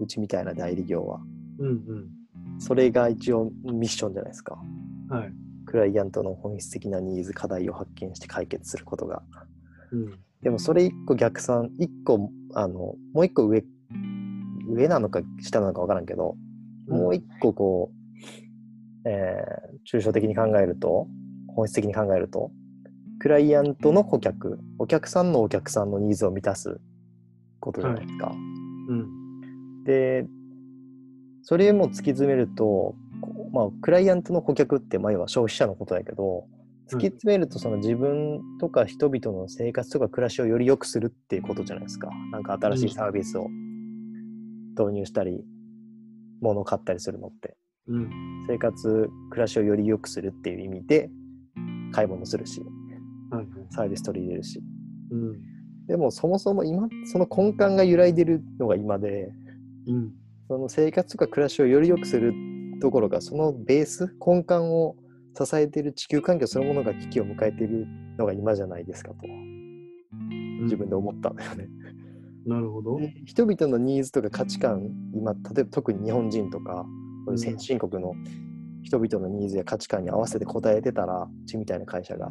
[0.00, 1.20] うちみたいな代理業は。
[1.58, 2.08] うん
[2.58, 4.58] それが一応ミッションじゃないですか。
[5.10, 5.16] うん。
[5.16, 5.32] はい。
[5.66, 9.22] クライアントの本質的なニーズ、課題を発見して解決することが。
[9.92, 10.18] うん。
[10.42, 13.64] でもそれ一個逆算、一個、あの、もう一個上、
[14.68, 16.36] 上なのか下なのか分からんけど、
[16.88, 17.90] もう一個こ
[19.04, 21.06] う、えー抽象的に考えると、
[21.54, 22.50] 本質的に考えると、
[23.20, 26.80] クライアントの顧客、お客さんのお客さんのニーズを満たす
[27.60, 28.32] ことじゃないですか。
[28.88, 29.84] うん。
[29.84, 30.26] で、
[31.48, 32.96] それも突き詰めると、
[33.52, 36.44] まあ、クライアントの顧客って、まあ、要は消費者のことやけど、
[36.90, 42.10] 突き詰めると、その自分とか人々の生活とか暮らしをより良くするっていうことじゃないですか。
[42.32, 43.46] なんか新しいサービスを
[44.76, 45.44] 導入したり、
[46.40, 47.56] 物を買ったりするのって。
[47.86, 48.10] うん。
[48.48, 51.10] 生活、暮らしをより良くするっていう意味で、
[51.92, 52.60] 買い物するし、
[53.30, 53.66] はいはい。
[53.70, 54.60] サービス取り入れるし。
[55.12, 55.40] うん。
[55.86, 59.30] でも、そもそも今、その根幹が揺らいでるのが今で、
[59.86, 60.12] うん。
[60.48, 62.32] その生活とか暮らしをより良くする
[62.80, 64.96] ところが、そのベース、根幹を
[65.36, 67.86] 支えている地球環境そのものが危機を迎えている
[68.18, 69.16] のが今じゃないですかと、
[70.62, 71.68] 自分で思ったんだよね。
[72.46, 72.98] なるほど。
[72.98, 76.86] で人々のニーズとか価値観、今、例えば特に日本人とか、
[77.24, 78.14] こういう先進国の
[78.84, 82.30] 人々のニーズや価値観に合わせて答えてたら、うちみたいな会社が、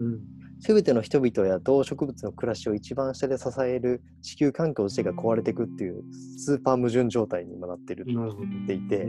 [0.00, 0.20] うん。
[0.60, 6.02] すべての人々や動植物の暮らしを一番下で支える地球環境自体が壊れていくっていう
[6.38, 8.04] スーパー矛盾状態に今なってる。
[8.04, 9.02] っていて、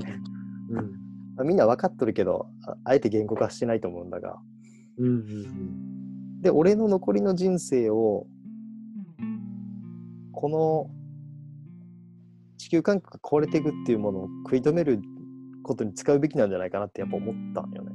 [0.70, 0.76] うん。
[0.76, 0.82] ま
[1.40, 4.40] あみんな分かっとるけどああえて言語化してないと思うんだが
[4.98, 8.28] うんうんで俺の残りの人生を
[10.32, 10.92] この
[12.58, 15.02] 地球環境が壊れていくっていうものを食い止める
[15.64, 17.92] ことに使うべきなんじゃないかなってやっぱ思ったんよね。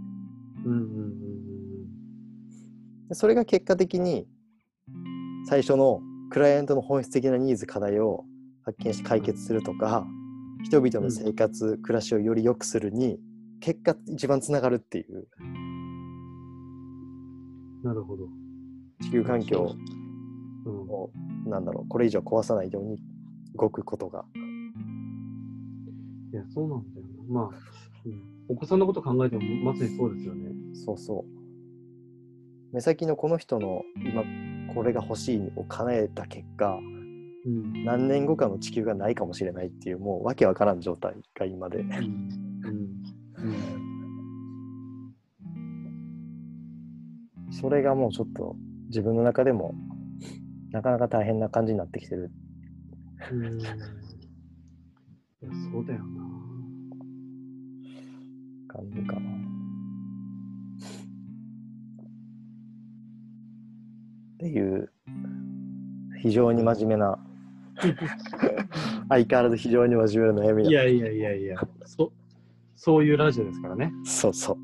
[0.64, 0.72] うん。
[0.72, 1.21] うん
[3.14, 4.26] それが結果的に
[5.46, 8.24] 最初のクライアントの本質的なニーズ課題を
[8.64, 10.06] 発見して解決するとか
[10.64, 13.18] 人々の生活、暮らしをより良くするに
[13.60, 15.52] 結果一番つながるっていううん。
[17.82, 18.28] なるほど。
[19.02, 19.74] 地球環境
[20.64, 20.72] うん。
[20.88, 21.10] を
[21.46, 22.98] なんだろうこれ以上壊さないように
[23.54, 24.24] 動くことが
[26.32, 27.34] いや、そうなんだよな。
[27.34, 27.50] まあ、
[28.06, 30.50] うん、お子さんのこと考えてもまさにそうですよね。
[30.72, 31.41] そうそう
[32.72, 34.24] 目先のこの人の今
[34.74, 36.78] これが欲しいを叶えた結果
[37.44, 37.84] うん。
[37.84, 41.84] 何年後かの地球がないかもしれないっていうもうわけわからん状態が今で。
[47.50, 48.56] それがもうちょっと
[48.86, 49.74] 自分の中でも
[50.70, 52.30] なかなか大変な感じになってきてる
[55.70, 56.22] そうだよな。
[58.68, 59.41] 感じかな。
[64.42, 64.90] っていう
[66.20, 67.16] 非常に真面目な
[69.08, 72.12] 相変わらず非常に真面目な悩みだいやいやいやいや、そ
[72.74, 73.92] そういうラジオですからね。
[74.04, 74.56] そうそう。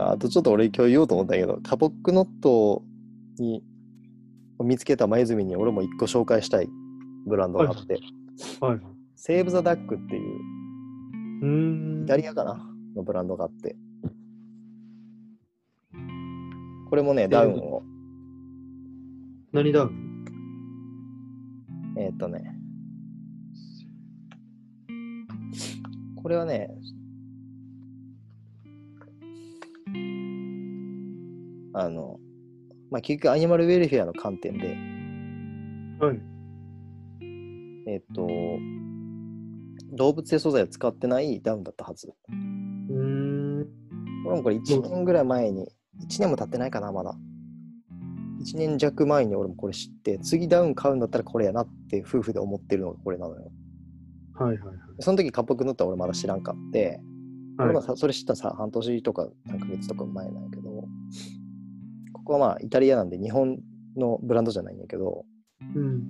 [0.00, 2.82] あとちょっと俺今日言おうと思ったけど、カポックノット
[3.38, 3.62] に
[4.62, 6.68] 見つけた前泉に俺も一個紹介したい
[7.26, 8.00] ブランドがあって、
[8.60, 8.80] はい。
[9.14, 12.04] セーブ・ザ・ダックっていう。
[12.04, 12.68] イタリアかな？
[12.96, 13.76] のブランドがあって、
[16.88, 17.82] これもね、ダウンを、
[19.52, 20.24] 何ダウン？
[21.98, 22.54] えーっとね、
[26.16, 26.70] これはね、
[31.74, 32.18] あの、
[32.90, 34.68] まあ、結局アニマルウェルフェアの観点で、
[36.00, 36.20] はい。
[37.86, 38.26] えーっと、
[39.96, 42.12] 動物性素材を使ってないダウンだったはず。
[42.28, 43.66] うーん。
[44.26, 45.68] 俺もこれ1年ぐらい前に、
[46.00, 47.14] 1年も経ってないかな、まだ。
[48.40, 53.50] 1年弱前に俺もこれ知って、次ダウン買うんだったらこれやなって夫婦で思ってるのがこれなのよ。
[54.34, 54.76] はいはいはい。
[55.00, 57.00] その時カップクノットは俺まだ知らんかって、
[57.58, 60.70] はい俺それ知ったさ、半年とか何ヶ月とか前なんやけど、
[62.12, 63.58] ここはまあイタリアなんで日本
[63.96, 65.24] のブランドじゃないんやけど、
[65.74, 66.04] うん。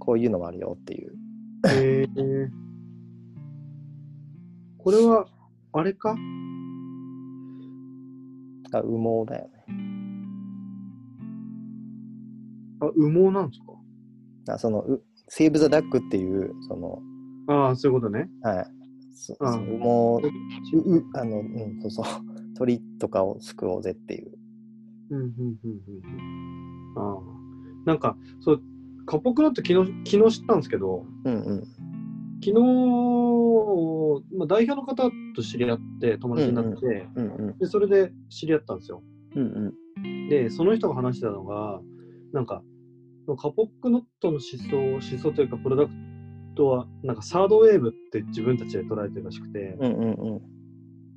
[0.00, 1.12] こういうのもあるよっていう。
[1.68, 2.50] へえ
[4.78, 5.26] これは、
[5.72, 6.16] あれか？
[8.72, 9.64] あ羽毛だよね。
[12.80, 13.60] あ、羽毛なんです
[14.46, 14.54] か？
[14.54, 17.02] あそのうセーブ・ザ・ダックっていう、その、
[17.48, 18.28] ああ、そういうことね。
[18.42, 18.66] はい、
[19.12, 20.22] そうんそうもう
[21.14, 22.04] あの、うん、そうそう
[22.56, 24.32] 鳥とかを救おうぜっていう。
[25.10, 26.98] うんうんうんうんうん。
[26.98, 27.20] ああ。
[27.86, 28.62] なんか、そう、
[29.06, 31.62] カポクロって昨日、昨日知ったんですけど、うんうん
[32.42, 39.02] 昨日、まあ、代表の方と知り合って、友達になって、うんうんで、それで知り合ったんですよ。
[39.36, 39.74] うん
[40.30, 41.80] で、その人が話してたのが、
[42.32, 42.62] なんか、
[43.36, 45.92] カポックノットの思想、思想というか、プロダク
[46.56, 50.40] トは、なんかサードウェーブって自分たちで捉えてるらしくて、うんうんう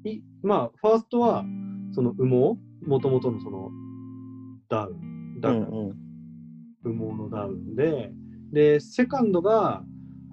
[0.05, 0.09] ん。
[0.09, 1.45] いまあ、ファーストは、
[1.93, 3.69] その羽毛、もともとのその
[4.69, 6.97] ダウン、ダウン、うんうん。
[6.99, 8.11] 羽毛のダウンで、
[8.51, 9.83] で、セカンドが、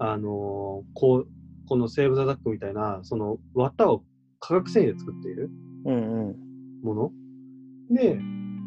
[0.03, 1.27] あのこう、
[1.67, 4.03] このセーブ・ザ・ダックみたいな、その綿を
[4.39, 5.51] 化学繊維で作っている
[5.85, 6.35] うんうん
[6.83, 7.11] もの。
[7.91, 8.19] で、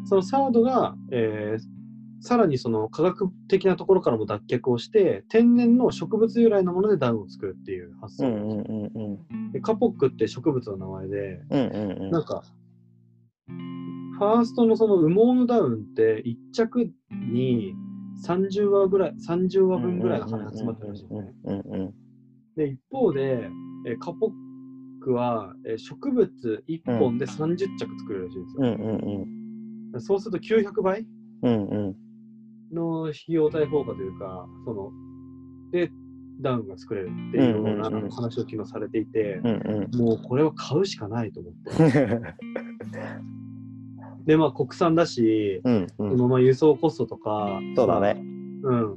[0.05, 1.75] そのサードが、えー
[2.21, 8.27] さらにその科学的なところからも脱却をして、天然の植物由来のものでダウンを作るっていう発想。
[8.27, 12.43] うんうんうんうんでカポックって植物の名前で、うんうんうんなんか、
[13.47, 17.75] ファーストのその羽毛のダウンって1着に
[18.23, 21.93] 30話ぐらい、30話分ぐらいの羽が集まってるらしいんですね。
[22.55, 23.49] で、一方で、
[23.87, 24.31] えーカポッ
[25.01, 28.77] クは、えー植物1本で30着作れるらしいんですうんうよ。
[28.77, 29.25] ん
[29.93, 30.01] うん。
[30.01, 31.05] そうすると900倍？
[31.43, 31.95] うんうん。
[32.73, 34.91] の費用対効果というか、その、
[35.71, 35.91] で、
[36.41, 39.97] ダウンが作れるっていうような話を昨日されていて、うんうん。
[39.99, 41.71] もうこれは買うしかないと思って。
[44.25, 48.21] で、まあ国産だし、うんうんそのまま輸送コストとか、そうだね。
[48.63, 48.91] うん。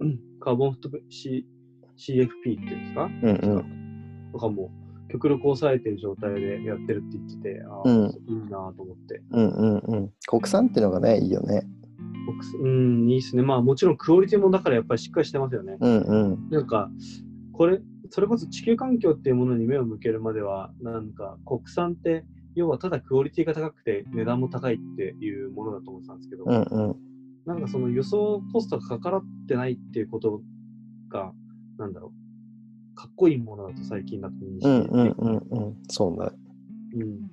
[0.00, 1.46] うんカーボンフットプ C
[1.98, 4.70] CFP っていうんですか、うんうんとかも
[5.10, 9.22] 極力抑えてる状態でやってるって言ってて、ああ、うんいいなと思って。
[9.30, 11.62] うんうんうん国産っていうのがねいいよね。
[12.62, 13.42] うん、いいっすね。
[13.42, 15.76] まあもちろんクオリティもだからやっぱりしっかりしてますよね。
[15.80, 16.90] うんうんなんか、
[17.52, 26.96] これ、それこそ地球環境っていうものに目を向けるまでは、なんか国産って、要はただクオリティが高くて値段も高いっていうものだと思ってたんですけど、うんうん
[27.46, 30.42] なんかその輸送コストがかからってないっていうこと
[31.08, 31.32] が、
[31.78, 32.12] なんだろ
[32.92, 36.32] う、かっこいいものだと最近だと認識うんうんできてうんうんそうだ。
[36.94, 37.30] うん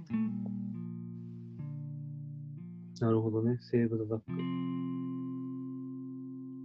[3.00, 4.32] なるほどね、セーブ・ザ・ダック。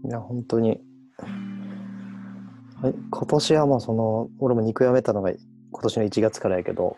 [0.08, 0.80] いや本当に。
[2.80, 5.40] はい今年はもうその俺も肉やめたのが今
[5.82, 6.96] 年の1月からやけどはい。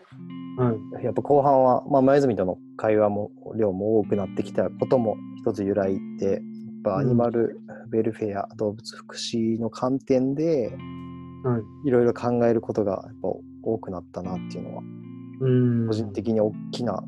[1.05, 6.41] やっぱ後半は、まあ、前泉との会話も量も多くなってきたことも一つ由来でやっ
[6.83, 7.59] ぱアニマル
[7.91, 10.75] ウェルフェア、動物福祉の観点で
[11.43, 11.87] はい。
[11.87, 13.27] いろいろ考えることがやっぱ
[13.61, 14.83] 多くなったなっていうのは
[15.41, 15.87] うん。
[15.87, 17.03] 個人的に大きな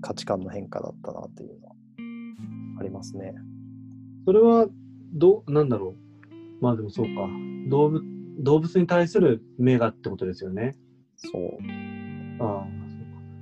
[0.00, 1.74] 価値観の変化だったなっていうのは
[2.80, 3.34] ありますね。
[4.24, 4.66] それは、
[5.12, 5.94] どう、なんだろ
[6.30, 6.64] う。
[6.64, 7.28] まあでもそうか。
[7.68, 8.02] 動物、
[8.38, 10.76] 動物に対する目がってことですよね。
[11.16, 11.42] そう。
[12.40, 12.83] ああ。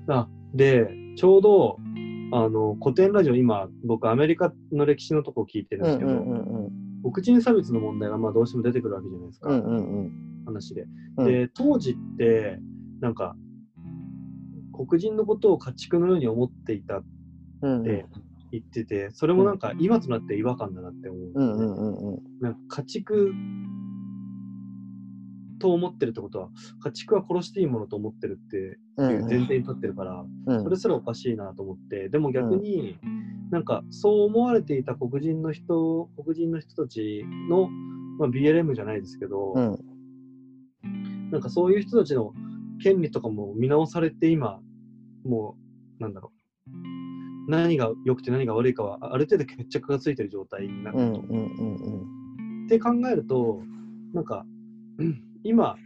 [0.09, 1.79] あ、で、ちょうど、
[2.33, 10.45] あの、古典ラジオ、今、僕、アメリカの歴史のとこを聞いてるんですけど、うんうん黒人差別の問題が、まあ、どうしても出てくるわけじゃないですか、うんうんうん。
[10.47, 10.87] 話で。
[11.17, 11.27] うん。
[11.27, 12.61] で、当時って、
[13.01, 13.35] なんか、
[14.73, 17.05] 黒人のことを家畜のように思っていたっ
[17.63, 17.85] うんうん。
[17.85, 18.07] て
[18.53, 21.33] 言ってて、それもなんか、今となって違和感だなって思うね。
[21.35, 22.23] うんうんうんうん。
[22.41, 23.33] なんか家畜
[25.63, 26.49] と思ってるってことは、
[26.83, 30.63] 家畜は殺していいものと思ってるっていう前提に立ってるから、うん。
[30.65, 32.99] それすらおかしいなと思って、でも逆に、
[33.53, 37.69] なんかそう思われていた黒人の人、黒人の人たちの、
[38.19, 39.79] まあ、BLM じゃないですけど、うん。
[41.31, 42.33] なんかそういう人たちの
[42.83, 44.61] 権利とかも見直されて今、
[45.25, 45.57] も
[46.01, 46.33] う、なんだろ
[46.67, 46.71] う。
[47.49, 51.03] 何が良くて何が悪いかはある程度決着がついてる状態になると。
[51.03, 52.67] うんうんうん。
[52.67, 53.63] って考えると、
[54.13, 54.45] なんか、
[54.99, 55.77] うん今、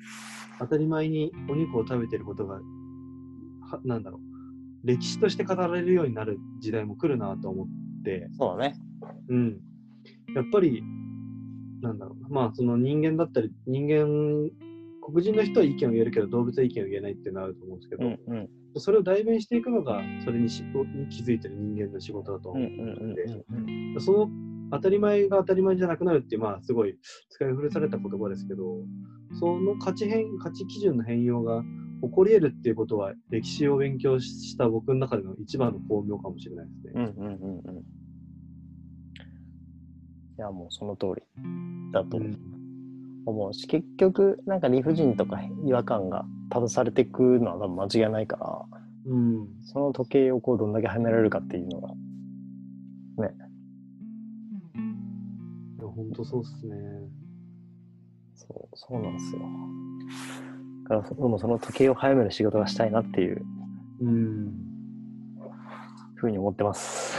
[0.59, 4.19] 当たり前にお肉を食べてることが、はなんだろ
[4.85, 7.67] う、歴史として語られるようになる時代も来るなと思っ
[8.05, 8.77] て、そうだね。
[9.29, 9.61] うん。
[10.35, 10.83] やっぱり、
[11.83, 12.23] なんだろう。
[12.23, 14.51] な、まあ、その人間だったり、人間、
[15.03, 18.81] 黒人の人は意見を言えるけど、動物は意見を言えないっていうのはあると思うんですけど、うんうん。
[18.81, 24.01] それを代弁していくのが、それにしに気づいてる人間の仕事だとうんう思ってるんので、うん。
[24.01, 24.31] その
[24.71, 26.99] 当たり前が当たり前じゃなくなるっていう、まあ、すごい
[27.31, 28.65] 使い古された言葉ですけど、
[29.39, 31.63] その価値変、価値基準の変容が
[32.03, 37.13] 起こり得るっていうことは、歴史を勉強した僕の中での一番の巧妙かもしれないですね。
[37.17, 37.77] うんうんうんうん。
[37.79, 37.83] い
[40.39, 41.23] や、もうその通り
[41.93, 42.39] だとうん
[43.27, 49.49] 思うし、結局、なんか理不尽とか違和感が正されていくのは多分間違いないから、うん。
[49.65, 51.95] その時計をこうどんだけはめられるかっていうのが、
[56.17, 56.75] 当そうっすね。
[58.35, 59.41] そう、そうなんですよ。
[60.85, 63.43] だから、僕もその時計を早める仕事がしたいなっていう
[64.01, 64.53] うん。
[66.17, 67.17] ふうに思ってます。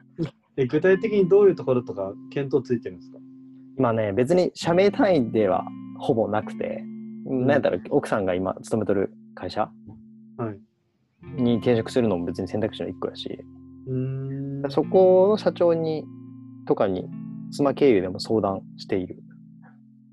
[0.56, 3.18] え、具体的にどういうところとか検討ついてるんですか？
[3.78, 5.64] 今ね、別に社名単位では
[5.98, 6.82] ほぼなくて、
[7.26, 9.70] なんやったら奥さんが今勤めとる会社
[10.36, 10.60] はい。
[11.42, 13.38] に転職するのも別に選択肢の一個やし、
[13.86, 14.70] うーん。
[14.70, 16.04] そこの社長に
[16.66, 17.08] とかに
[17.50, 19.16] 妻経由でも相談している。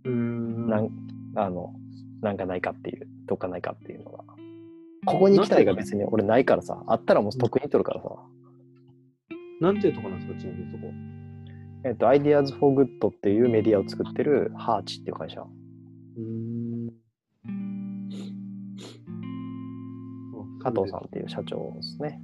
[0.05, 0.69] うーん。
[0.69, 0.89] なん
[1.35, 1.73] あの
[2.21, 4.23] なんかないかっていう、どっかないかっていうのが。
[5.05, 8.09] ここに行きたいが別に俺ないからさ、あったらもう得に取るからさ。
[9.61, 10.93] なんていうとこなんですか、ちなみにそこ。
[11.85, 15.41] えっと、Ideas for Good っていうメディアを作ってるハーチっていう会社。
[15.41, 16.91] うーん。
[20.61, 22.19] 加藤さんっていう社長ですね。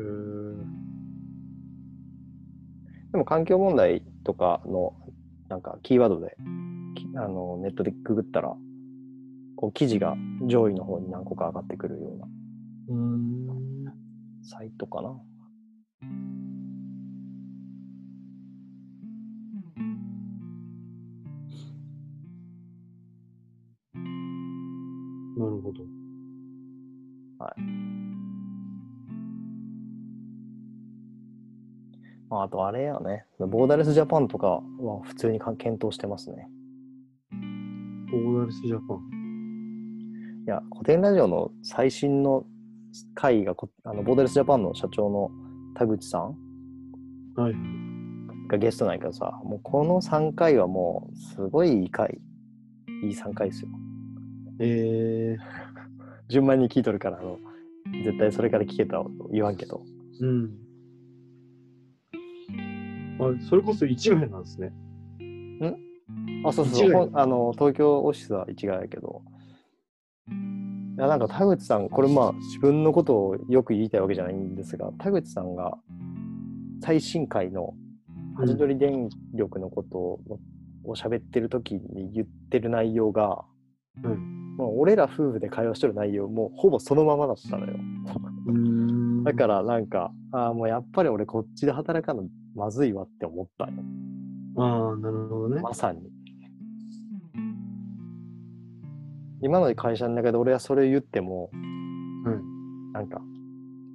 [0.00, 0.39] ん。
[3.12, 4.94] でも環境問題とかの
[5.48, 6.36] なんかキーワードで
[6.94, 8.54] きあのネットでググったら
[9.56, 12.26] こう記事が上位の方に何個か上がってくるような。
[14.42, 15.10] サイトかな。
[15.10, 15.16] な
[32.40, 34.62] まあ、あとあれやね、ボーダレスジャパンとかは
[35.02, 36.48] 普通にか検討してますね。
[38.10, 40.44] ボーダレスジャパン。
[40.46, 42.46] いや、古典ラジオの最新の
[43.14, 45.30] 回がこあのボーダレスジャパンの社長の
[45.74, 46.34] 田口さん
[47.36, 47.54] はい。
[48.48, 52.18] がゲストなんやけどさ、もうこの3回はもうすごいいい回、
[53.02, 53.68] いい3回ですよ。
[54.60, 55.36] え
[56.30, 57.38] 順番に聞いとるから、あの
[58.02, 59.82] 絶対それから聞けたと言わんけど。
[60.22, 60.69] ー、うん。
[63.20, 64.72] あ、それこそ一概なんですね。
[66.44, 69.22] あ、そうそうあの、東京オフィスは一概やけど。
[70.28, 75.78] いや、なんか田口さん、これまあ自分のことをよく言いたいわけじゃないんですが、田口さんが
[76.82, 77.74] 最新回の
[78.36, 80.20] ハジドリ電力のことを
[80.84, 83.44] を喋ってる時に言ってる内容が、
[84.02, 84.56] うん。
[84.56, 87.76] もう俺ら夫婦で会話してる内容もうほぼそのままだったのよ。
[89.24, 92.22] だからなんか、ああ、もうやっぱり俺こっちで働かんの
[92.54, 93.72] まずいわって思ったよ。
[94.56, 95.62] ああ、なるほどね。
[95.62, 96.00] まさに。
[99.42, 101.56] 今の会社の中で俺はそれ言っても、う
[102.30, 102.92] ん。
[102.92, 103.20] なんか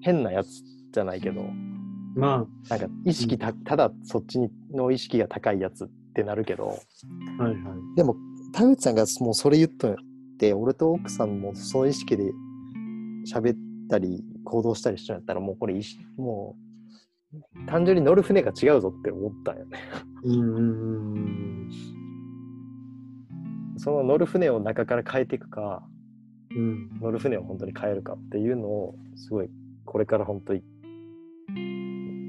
[0.02, 0.48] 変なやつ
[0.94, 1.44] じゃないけど、
[2.16, 6.80] まなんか意識た、ただそっちにの意識が高いやつってなるけど、
[7.40, 7.62] あ、はいはい。
[7.96, 8.16] でも
[8.54, 9.96] 田口さんがもうそれ言っとっ
[10.40, 12.32] て、俺と奥さんもその意識で
[13.32, 13.58] 喋っ
[13.90, 16.65] たり行動したりしちゃったらもうこれ意識もう
[17.68, 19.80] 単純に乗る船が違うぞって思ったんよね。
[20.24, 21.70] うーん。
[23.78, 25.84] その乗る船を中から変えていくか、
[26.56, 26.90] うん。
[27.00, 29.50] 乗る船を本当に変えるかっていうのをすごい
[29.86, 30.62] これから本当に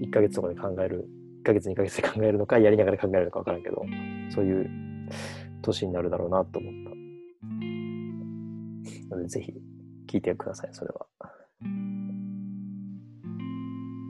[0.02, 1.08] 1ヶ月とかで考える
[1.42, 3.84] 1ヶ月2ヶ月で考えるのかやりながら考えるのか分からんけど
[4.34, 4.70] そういう
[5.62, 6.72] 年になるだろうなと思っ
[9.10, 9.52] たのでぜひ
[10.06, 11.06] 聞いてくださいそれは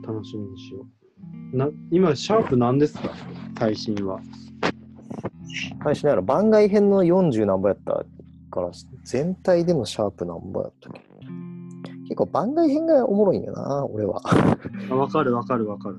[0.07, 0.85] 楽しみにしよ
[1.53, 1.57] う。
[1.57, 3.09] な今、シャープ何ですか？
[3.59, 4.19] 最新は。
[5.83, 8.05] 最初ながら番外編の40何ぼやった
[8.51, 8.71] から
[9.03, 11.01] 全体でのシャープ何ぼやったっけ？
[12.03, 15.97] 結構番外編がおもろいんよな俺はあわかるわかるわかる。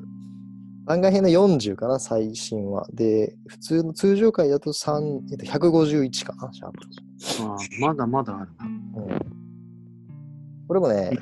[0.86, 2.86] 番外編の40かな、最新は。
[2.94, 6.78] で、普通の通常回だと3、えっと、151かな、シャープ。
[7.42, 8.64] ああ、まだまだあるな。
[9.02, 9.18] うん。
[10.66, 11.18] これもね、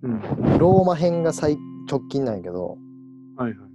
[0.00, 0.18] うん。
[0.58, 1.58] ローマ編が最
[1.92, 2.78] 直近なんやけど、
[3.36, 3.68] はいはい。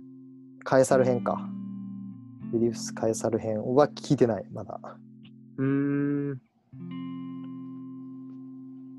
[0.63, 1.37] カエサル編か。
[2.51, 4.79] リリウス・カエサル編は聞いてない、まだ。
[5.57, 6.41] うーん。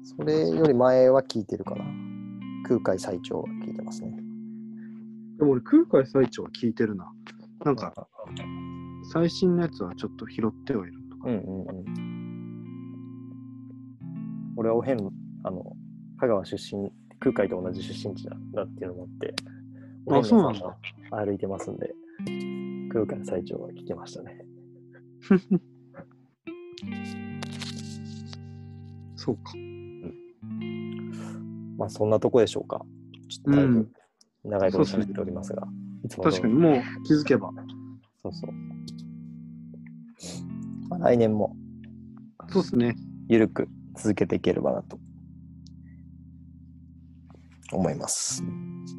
[0.04, 1.84] それより前は聞いてるかな。
[2.68, 4.12] 空海最長は聞いてますね。
[5.38, 7.10] でも俺、空海最長は聞いてるな。
[7.64, 7.92] なんか、
[9.12, 11.84] 最新のやつはちょっと拾ってはいるのかうんうんうん。
[14.56, 15.10] 俺はお遍路、
[15.42, 15.72] あの、
[16.20, 19.34] 香川出身、空海と同じ出身地だだっていうのもあって、
[20.06, 21.94] お遍路そうなんださん歩いてますんで、
[22.90, 24.44] 空海最長は聞けましたね。
[29.16, 29.52] そうか。
[31.76, 32.84] まあそんなとこでしょうか。
[33.28, 33.90] ちょっとだいぶ
[34.44, 35.66] 長いことそうですね喋っておりますが、
[36.04, 37.50] いつもの確かに、もう気づけば。
[38.22, 38.52] そうそう。
[40.88, 41.56] まあ、来年も
[42.48, 42.96] そうですね。
[43.28, 44.98] ゆるく続けていければなと
[47.72, 48.42] 思います。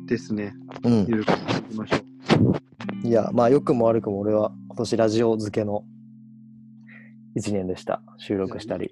[0.05, 0.53] ですね。
[0.83, 1.05] うん。
[1.07, 1.33] ゆるくい
[1.69, 3.07] きましょう。
[3.07, 5.83] いや、まあ、良くも悪くも俺は今年ラジオ漬けの
[7.37, 8.01] 1年でした。
[8.17, 8.91] 収録したり、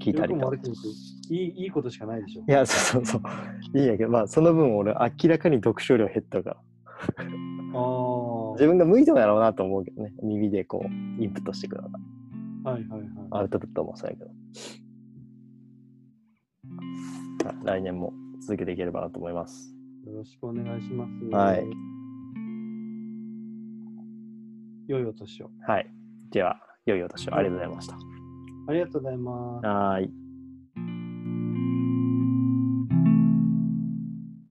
[0.00, 0.52] 聞いたりと。
[1.30, 2.50] いいいいことしかないでしょい。
[2.50, 3.28] や、そうそうそ
[3.74, 3.78] う。
[3.78, 6.56] いいんやけど、まあ、その分俺、明らかに読書量減ったから、
[7.72, 11.88] あ自分が向いてもやろうなと思うけどね、耳でこう、インプットしていくのが、
[12.64, 12.70] あ。
[12.70, 13.10] はいはいはい。
[13.30, 14.26] アウトプットもそうやけど。
[14.26, 14.34] はい
[17.64, 18.12] 来年も
[18.50, 19.72] 続けていければなと思います。
[20.04, 21.24] よろしくお願いします。
[21.36, 21.64] はい。
[24.88, 25.50] 良いお年を。
[25.64, 25.88] はい。
[26.32, 27.94] では、良いお年をありがとうございました。
[28.66, 29.66] ありがとうございます。
[29.66, 30.19] はーい。